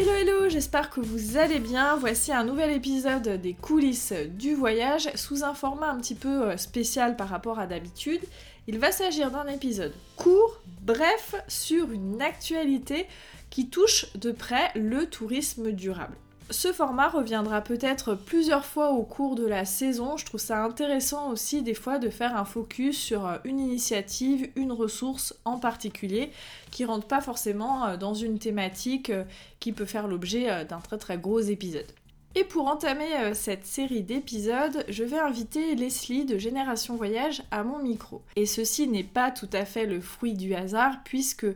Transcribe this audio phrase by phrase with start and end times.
[0.00, 1.96] Hello hello, j'espère que vous allez bien.
[1.96, 6.56] Voici un nouvel épisode des coulisses du voyage sous un format un petit peu euh,
[6.56, 8.20] spécial par rapport à d'habitude.
[8.68, 13.08] Il va s'agir d'un épisode court, bref, sur une actualité
[13.50, 16.14] qui touche de près le tourisme durable.
[16.50, 20.16] Ce format reviendra peut-être plusieurs fois au cours de la saison.
[20.16, 24.72] Je trouve ça intéressant aussi des fois de faire un focus sur une initiative, une
[24.72, 26.30] ressource en particulier
[26.70, 29.24] qui rentre pas forcément euh, dans une thématique euh,
[29.60, 31.86] qui peut faire l'objet euh, d'un très très gros épisode.
[32.34, 37.64] Et pour entamer euh, cette série d'épisodes, je vais inviter Leslie de Génération Voyage à
[37.64, 38.22] mon micro.
[38.36, 41.46] Et ceci n'est pas tout à fait le fruit du hasard puisque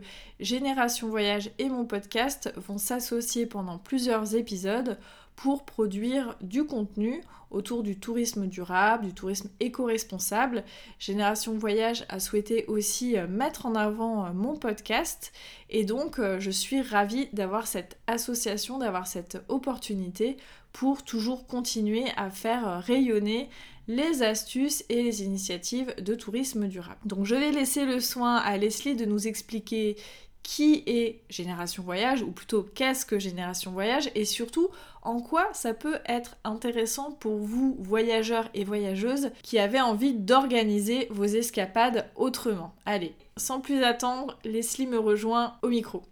[0.40, 4.98] Génération Voyage et mon podcast vont s'associer pendant plusieurs épisodes
[5.42, 10.62] pour produire du contenu autour du tourisme durable, du tourisme éco-responsable.
[11.00, 15.32] Génération Voyage a souhaité aussi euh, mettre en avant euh, mon podcast
[15.68, 20.36] et donc je suis ravie d'avoir cette association, d'avoir cette opportunité
[20.72, 23.48] pour toujours continuer à faire rayonner
[23.88, 27.00] les astuces et les initiatives de tourisme durable.
[27.04, 29.96] Donc je vais laisser le soin à Leslie de nous expliquer
[30.42, 34.68] qui est Génération Voyage, ou plutôt qu'est-ce que Génération Voyage, et surtout
[35.02, 41.08] en quoi ça peut être intéressant pour vous, voyageurs et voyageuses, qui avez envie d'organiser
[41.10, 42.74] vos escapades autrement.
[42.86, 46.02] Allez, sans plus attendre, Leslie me rejoint au micro.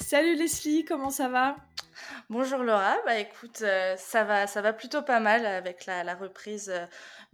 [0.00, 1.56] Salut Leslie, comment ça va?
[2.30, 6.70] Bonjour Laura, bah écoute, euh, ça va, ça va plutôt pas mal avec la, reprise
[6.70, 6.86] euh,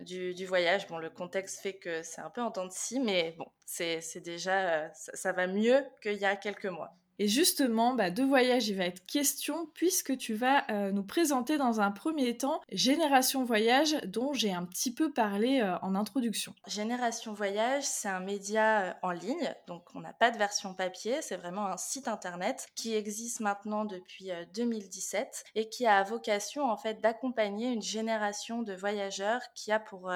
[0.04, 0.86] du, voyage.
[0.88, 4.84] Bon, le contexte fait que c'est un peu en temps de mais bon, c'est déjà,
[4.84, 6.96] euh, ça va mieux qu'il y a quelques mois.
[7.22, 11.58] Et justement, bah, de voyage, il va être question puisque tu vas euh, nous présenter
[11.58, 16.54] dans un premier temps Génération Voyage dont j'ai un petit peu parlé euh, en introduction.
[16.66, 21.20] Génération Voyage, c'est un média euh, en ligne, donc on n'a pas de version papier,
[21.20, 26.78] c'est vraiment un site internet qui existe maintenant depuis 2017 et qui a vocation en
[26.78, 30.10] fait d'accompagner une génération de voyageurs qui a pour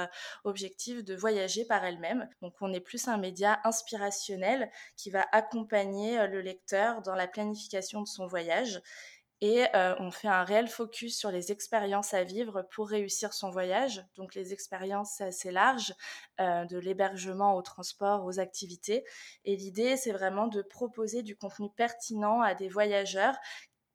[0.44, 2.30] objectif de voyager par elle-même.
[2.40, 8.02] Donc on est plus un média inspirationnel qui va accompagner le lecteur dans la planification
[8.02, 8.82] de son voyage
[9.40, 13.50] et euh, on fait un réel focus sur les expériences à vivre pour réussir son
[13.50, 14.02] voyage.
[14.16, 15.92] Donc les expériences, assez large,
[16.40, 19.04] euh, de l'hébergement au transport, aux activités.
[19.44, 23.36] Et l'idée, c'est vraiment de proposer du contenu pertinent à des voyageurs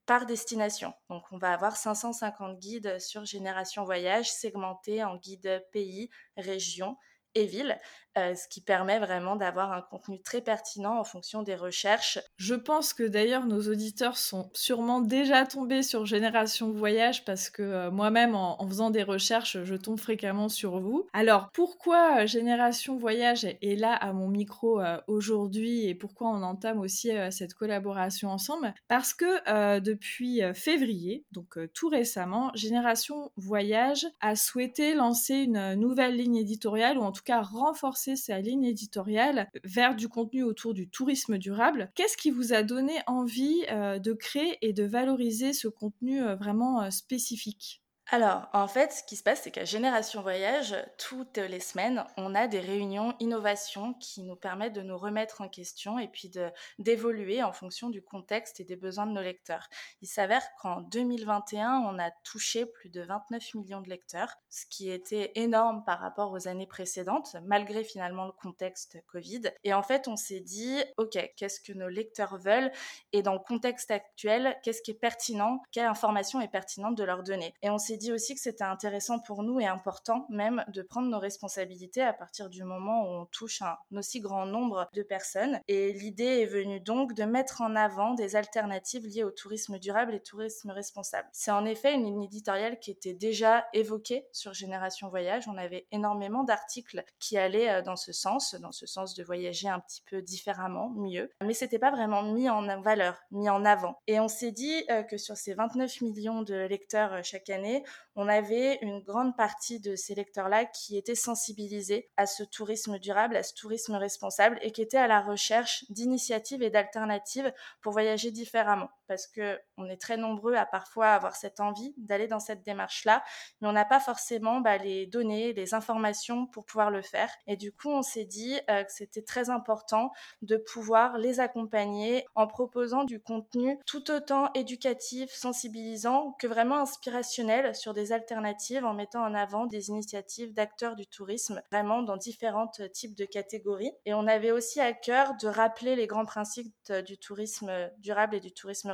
[0.05, 0.93] par destination.
[1.09, 6.95] Donc on va avoir 550 guides sur Génération Voyage segmentés en guides pays, région
[7.35, 7.78] et ville,
[8.17, 12.19] euh, ce qui permet vraiment d'avoir un contenu très pertinent en fonction des recherches.
[12.38, 17.62] Je pense que d'ailleurs nos auditeurs sont sûrement déjà tombés sur Génération Voyage parce que
[17.62, 21.07] euh, moi-même en, faisant des recherches, je tombe fréquemment sur vous.
[21.13, 26.79] Alors pourquoi euh, Génération Voyage est là à mon micro aujourd'hui et pourquoi on entame
[26.79, 28.73] aussi cette collaboration ensemble?
[28.88, 36.38] Parce que depuis février, donc tout récemment, Génération Voyage a souhaité lancer une nouvelle ligne
[36.38, 41.38] éditoriale ou en tout cas renforcer sa ligne éditoriale vers du contenu autour du tourisme
[41.38, 41.91] durable.
[41.94, 46.35] Qu'est-ce qui vous a donné envie euh, de créer et de valoriser ce contenu euh,
[46.35, 47.84] vraiment euh, spécifique?
[48.11, 52.33] Alors, en fait, ce qui se passe, c'est qu'à Génération Voyage, toutes les semaines, on
[52.33, 56.31] a des réunions innovation qui nous permettent de nous remettre en question et puis
[56.79, 59.69] d'évoluer en fonction du contexte et des besoins de nos lecteurs.
[60.01, 64.89] Il s'avère qu'en 2021, on a touché plus de 29 millions de lecteurs, ce qui
[64.89, 69.41] était énorme par rapport aux années précédentes, malgré finalement le contexte Covid.
[69.63, 72.71] Et en fait, on s'est dit, OK, qu'est-ce que nos lecteurs veulent
[73.13, 77.21] et dans le contexte actuel, qu'est-ce qui est pertinent, quelle information est pertinente de leur
[77.21, 77.53] donner?
[77.62, 81.07] Et on s'est dit aussi que c'était intéressant pour nous et important même de prendre
[81.10, 85.60] nos responsabilités à partir du moment où on touche un aussi grand nombre de personnes.
[85.68, 90.16] Et l'idée est venue donc de mettre en avant des alternatives liées au tourisme durable
[90.16, 91.28] et tourisme responsable.
[91.31, 95.48] C'est en effet une ligne éditoriale qui était déjà évoquée sur Génération Voyage.
[95.48, 99.68] On avait énormément d'articles qui allaient euh, dans ce sens, dans ce sens de voyager
[99.68, 101.30] un petit peu différemment, mieux.
[101.44, 104.00] Mais c'était pas vraiment mis en valeur, mis en avant.
[104.07, 107.84] Et on s'est dit euh, que sur ces 29 millions de lecteurs euh, chaque année,
[108.15, 113.36] on avait une grande partie de ces lecteurs-là qui étaient sensibilisés à ce tourisme durable,
[113.36, 118.31] à ce tourisme responsable et qui étaient à la recherche d'initiatives et d'alternatives pour voyager
[118.31, 118.89] différemment.
[119.09, 123.23] Parce que on est très nombreux à parfois avoir cette envie d'aller dans cette démarche-là,
[123.59, 127.29] mais on n'a pas forcément bah, les données, les informations pour pouvoir le faire.
[127.47, 130.11] Et du coup, on s'est dit euh, que c'était très important
[130.41, 137.75] de pouvoir les accompagner en proposant du contenu tout autant éducatif, sensibilisant que vraiment inspirationnel
[137.75, 142.69] sur des alternatives en mettant en avant des initiatives d'acteurs du tourisme, vraiment dans différents
[142.94, 143.91] types de catégories.
[144.05, 146.73] Et on avait aussi à cœur de rappeler les grands principes
[147.05, 148.91] du tourisme durable et du tourisme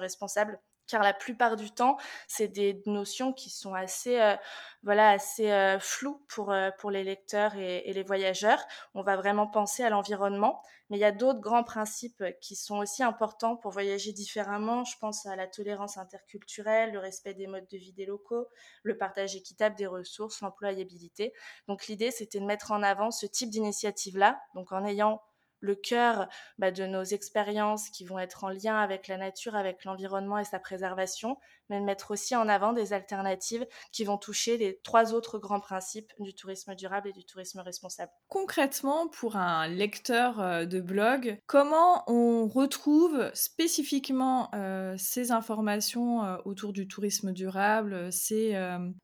[0.88, 1.98] car la plupart du temps,
[2.28, 4.36] c'est des notions qui sont assez, euh,
[4.84, 8.64] voilà, assez euh, floues pour, euh, pour les lecteurs et, et, les voyageurs.
[8.94, 12.78] On va vraiment penser à l'environnement, mais il y a d'autres grands principes qui sont
[12.78, 14.84] aussi importants pour voyager différemment.
[14.84, 18.48] Je pense à la tolérance interculturelle, le respect des modes de vie des locaux,
[18.84, 21.34] le partage équitable des ressources, l'employabilité.
[21.68, 25.22] Donc l'idée, c'était de mettre en avant ce type d'initiative-là, donc en ayant
[25.60, 29.84] le cœur bah, de nos expériences qui vont être en lien avec la nature, avec
[29.86, 31.38] l'environnement et sa préservation,
[31.70, 35.60] mais de mettre aussi en avant des alternatives qui vont toucher les trois autres grands
[35.60, 38.12] principes du tourisme durable et du tourisme responsable.
[38.28, 46.38] Concrètement, pour un lecteur euh, de blog, comment on retrouve spécifiquement euh, ces informations euh,
[46.46, 48.56] autour du tourisme durable, ces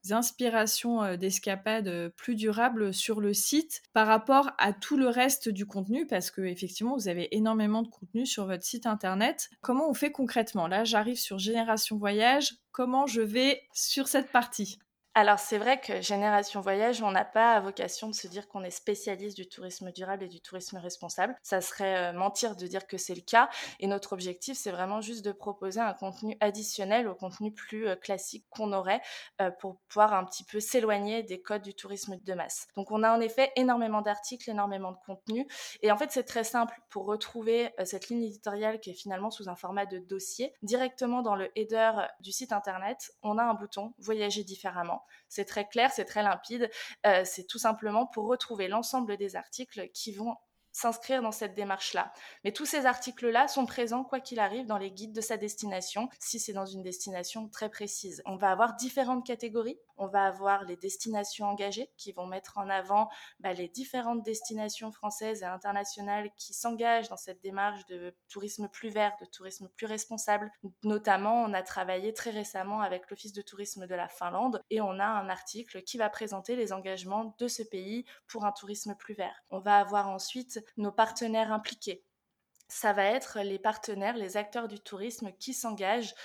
[0.09, 6.05] inspirations d'escapades plus durables sur le site par rapport à tout le reste du contenu?
[6.07, 9.49] Parce que effectivement, vous avez énormément de contenu sur votre site internet.
[9.61, 10.67] Comment on fait concrètement?
[10.67, 14.79] Là, j'arrive sur Génération Voyage comment je vais sur cette partie
[15.13, 18.71] alors c'est vrai que Génération Voyage, on n'a pas vocation de se dire qu'on est
[18.71, 21.35] spécialiste du tourisme durable et du tourisme responsable.
[21.43, 23.49] Ça serait euh, mentir de dire que c'est le cas.
[23.81, 27.97] Et notre objectif, c'est vraiment juste de proposer un contenu additionnel au contenu plus euh,
[27.97, 29.01] classique qu'on aurait
[29.41, 32.67] euh, pour pouvoir un petit peu s'éloigner des codes du tourisme de masse.
[32.77, 35.45] Donc on a en effet énormément d'articles, énormément de contenu.
[35.81, 39.49] Et en fait c'est très simple pour retrouver cette ligne éditoriale qui est finalement sous
[39.49, 40.53] un format de dossier.
[40.61, 41.91] Directement dans le header
[42.21, 46.69] du site internet, on a un bouton Voyager différemment c'est très clair, c'est très limpide.
[47.05, 50.35] Euh, c'est tout simplement pour retrouver l'ensemble des articles qui vont
[50.71, 52.13] s'inscrire dans cette démarche-là.
[52.43, 56.09] Mais tous ces articles-là sont présents, quoi qu'il arrive, dans les guides de sa destination,
[56.19, 58.21] si c'est dans une destination très précise.
[58.25, 59.79] On va avoir différentes catégories.
[60.01, 63.07] On va avoir les destinations engagées qui vont mettre en avant
[63.39, 68.89] bah, les différentes destinations françaises et internationales qui s'engagent dans cette démarche de tourisme plus
[68.89, 70.51] vert, de tourisme plus responsable.
[70.81, 74.97] Notamment, on a travaillé très récemment avec l'Office de tourisme de la Finlande et on
[74.99, 79.13] a un article qui va présenter les engagements de ce pays pour un tourisme plus
[79.13, 79.43] vert.
[79.51, 82.03] On va avoir ensuite nos partenaires impliqués.
[82.69, 86.15] Ça va être les partenaires, les acteurs du tourisme qui s'engagent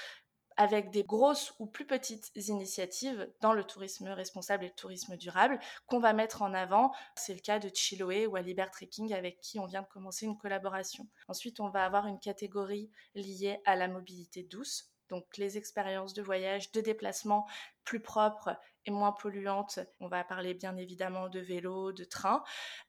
[0.56, 5.58] avec des grosses ou plus petites initiatives dans le tourisme responsable et le tourisme durable
[5.86, 6.92] qu'on va mettre en avant.
[7.16, 10.38] C'est le cas de Chiloé ou Aliber Trekking avec qui on vient de commencer une
[10.38, 11.06] collaboration.
[11.28, 16.22] Ensuite, on va avoir une catégorie liée à la mobilité douce, donc les expériences de
[16.22, 17.46] voyage, de déplacement
[17.84, 18.56] plus propres
[18.86, 19.80] et moins polluantes.
[20.00, 22.42] On va parler bien évidemment de vélo, de train.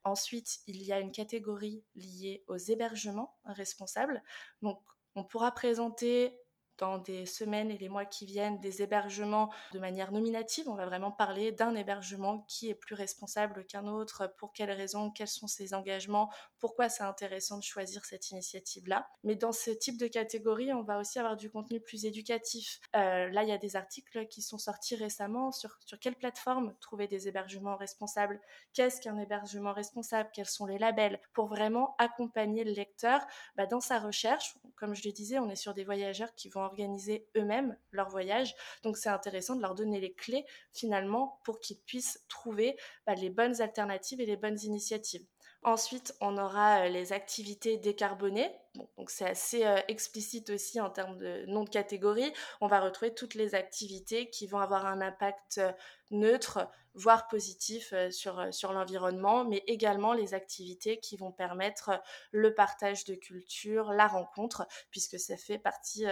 [0.04, 4.24] Ensuite, il y a une catégorie liée aux hébergements responsables.
[4.62, 4.82] Donc,
[5.16, 6.40] on pourra présenter
[6.78, 10.70] dans des semaines et les mois qui viennent des hébergements de manière nominative.
[10.70, 15.12] On va vraiment parler d'un hébergement qui est plus responsable qu'un autre, pour quelles raisons,
[15.12, 16.30] quels sont ses engagements,
[16.60, 19.08] pourquoi c'est intéressant de choisir cette initiative-là?
[19.24, 22.80] Mais dans ce type de catégorie, on va aussi avoir du contenu plus éducatif.
[22.96, 26.76] Euh, là, il y a des articles qui sont sortis récemment sur, sur quelle plateforme
[26.80, 28.40] trouver des hébergements responsables,
[28.74, 33.80] qu'est-ce qu'un hébergement responsable, quels sont les labels, pour vraiment accompagner le lecteur bah, dans
[33.80, 34.58] sa recherche.
[34.76, 38.56] Comme je le disais, on est sur des voyageurs qui vont organiser eux-mêmes leur voyage.
[38.84, 43.30] Donc c'est intéressant de leur donner les clés finalement pour qu'ils puissent trouver bah, les
[43.30, 45.26] bonnes alternatives et les bonnes initiatives.
[45.64, 48.50] Ensuite, on aura euh, les activités décarbonées.
[48.96, 52.32] donc c'est assez euh, explicite aussi en termes de nom de catégorie.
[52.62, 55.72] On va retrouver toutes les activités qui vont avoir un impact euh,
[56.12, 63.04] neutre, voire positif sur, sur l'environnement, mais également les activités qui vont permettre le partage
[63.04, 66.06] de culture, la rencontre, puisque ça fait partie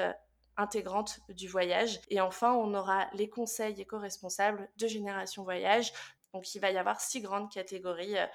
[0.57, 1.99] intégrante du voyage.
[2.09, 5.91] Et enfin, on aura les conseils éco-responsables de Génération Voyage.
[6.33, 8.27] Donc, il va y avoir six grandes catégories euh,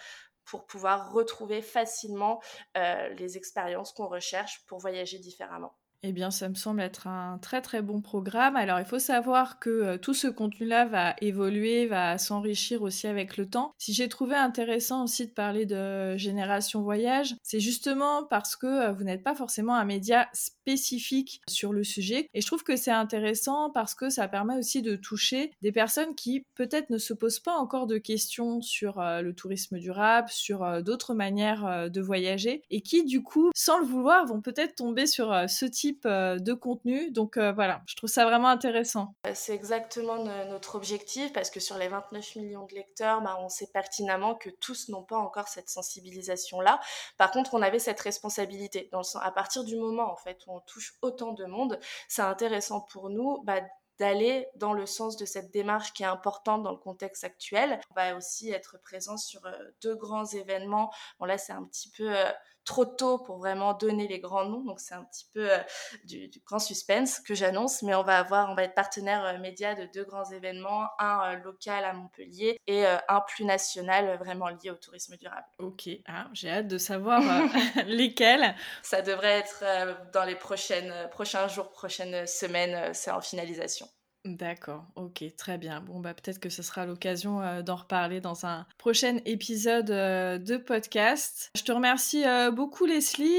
[0.44, 2.42] pour pouvoir retrouver facilement
[2.76, 5.79] euh, les expériences qu'on recherche pour voyager différemment.
[6.02, 8.56] Eh bien, ça me semble être un très très bon programme.
[8.56, 13.36] Alors, il faut savoir que euh, tout ce contenu-là va évoluer, va s'enrichir aussi avec
[13.36, 13.74] le temps.
[13.76, 18.92] Si j'ai trouvé intéressant aussi de parler de Génération Voyage, c'est justement parce que euh,
[18.92, 22.28] vous n'êtes pas forcément un média spécifique sur le sujet.
[22.32, 26.14] Et je trouve que c'est intéressant parce que ça permet aussi de toucher des personnes
[26.14, 30.82] qui peut-être ne se posent pas encore de questions sur euh, le tourisme durable, sur
[30.82, 35.44] d'autres manières de voyager, et qui du coup, sans le vouloir, vont peut-être tomber sur
[35.48, 37.10] ce type euh, de contenu.
[37.10, 39.14] Donc euh, voilà, je trouve ça vraiment intéressant.
[39.26, 43.48] Euh, c'est exactement notre objectif parce que sur les 29 millions de lecteurs, bah, on
[43.48, 46.80] sait pertinemment que tous n'ont pas encore cette sensibilisation-là.
[47.18, 48.88] Par contre, on avait cette responsabilité.
[48.92, 51.78] Dans le à partir du moment en fait où on touche autant de monde,
[52.08, 53.60] c'est intéressant pour nous bah,
[53.98, 57.80] d'aller dans le sens de cette démarche qui est importante dans le contexte actuel.
[57.90, 59.42] On va aussi être présent sur
[59.82, 60.90] deux grands événements.
[61.18, 62.14] Bon là, c'est un petit peu
[62.64, 64.62] trop tôt pour vraiment donner les grands noms.
[64.64, 65.58] Donc c'est un petit peu euh,
[66.04, 69.74] du, grand suspense que j'annonce, mais on va avoir, on va être partenaire euh, média
[69.74, 74.70] de deux grands événements, un euh, local à Montpellier et un plus national vraiment lié
[74.70, 75.46] au tourisme durable.
[75.58, 77.20] Ok, ah, j'ai hâte de savoir
[77.86, 78.54] lesquels.
[78.82, 79.64] Ça devrait être
[80.12, 83.88] dans les prochaines, prochains jours, prochaines semaines, c'est en finalisation.
[84.26, 85.80] D'accord, ok, très bien.
[85.80, 90.36] Bon, bah peut-être que ce sera l'occasion euh, d'en reparler dans un prochain épisode euh,
[90.36, 91.50] de podcast.
[91.56, 93.30] Je te remercie euh, beaucoup Leslie.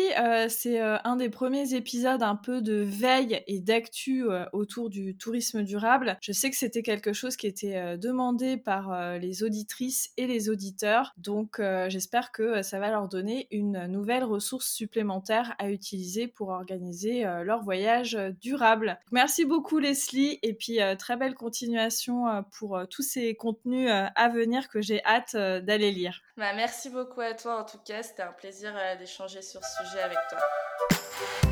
[0.50, 6.18] c'est un des premiers épisodes un peu de veille et d'actu autour du tourisme durable.
[6.22, 11.14] Je sais que c'était quelque chose qui était demandé par les auditrices et les auditeurs,
[11.18, 17.24] donc j'espère que ça va leur donner une nouvelle ressource supplémentaire à utiliser pour organiser
[17.44, 19.00] leur voyage durable.
[19.12, 23.90] Merci beaucoup Leslie et puis euh, très belle continuation euh, pour euh, tous ces contenus
[23.92, 26.22] à venir que j'ai hâte d'aller lire.
[26.38, 30.02] Bah, merci beaucoup à toi en tout cas, c'était un plaisir d'échanger sur ce sujet
[30.02, 31.51] avec toi.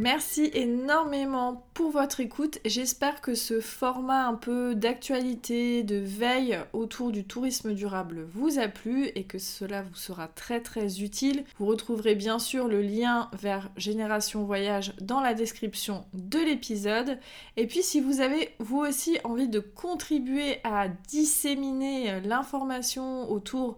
[0.00, 2.60] Merci énormément pour votre écoute.
[2.64, 8.68] J'espère que ce format un peu d'actualité, de veille autour du tourisme durable vous a
[8.68, 11.42] plu et que cela vous sera très très utile.
[11.58, 17.18] Vous retrouverez bien sûr le lien vers Génération Voyage dans la description de l'épisode.
[17.56, 23.76] Et puis si vous avez vous aussi envie de contribuer à disséminer l'information autour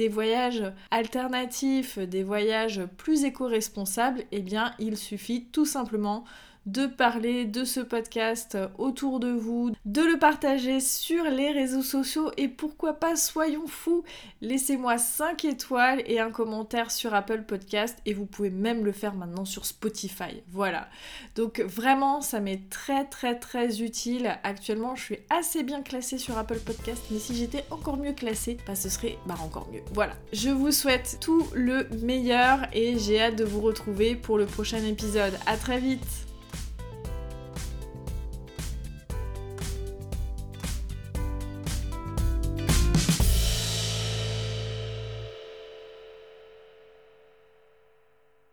[0.00, 6.24] des voyages alternatifs, des voyages plus éco-responsables, eh bien il suffit tout simplement
[6.66, 12.30] de parler de ce podcast autour de vous, de le partager sur les réseaux sociaux
[12.36, 14.04] et pourquoi pas, soyons fous,
[14.40, 19.14] laissez-moi 5 étoiles et un commentaire sur Apple Podcast et vous pouvez même le faire
[19.14, 20.42] maintenant sur Spotify.
[20.50, 20.88] Voilà.
[21.34, 24.38] Donc vraiment, ça m'est très très très utile.
[24.44, 28.58] Actuellement, je suis assez bien classée sur Apple Podcast, mais si j'étais encore mieux classée,
[28.66, 29.82] bah ce serait bah, encore mieux.
[29.92, 30.14] Voilà.
[30.32, 34.84] Je vous souhaite tout le meilleur et j'ai hâte de vous retrouver pour le prochain
[34.84, 35.34] épisode.
[35.46, 36.29] À très vite